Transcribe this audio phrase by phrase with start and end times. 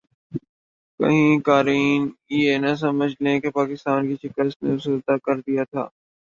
[0.99, 2.01] کہیں قارئین
[2.35, 5.87] یہ نہ سمجھ لیں کہ پاکستان کی شکست نے افسردہ کردیا تھا